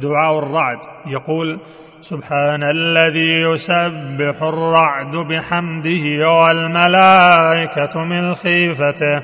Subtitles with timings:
[0.00, 0.78] دعاء الرعد.
[1.06, 1.60] يقول
[2.00, 9.22] سبحان الذي يسبح الرعد بحمده والملائكة من خيفته.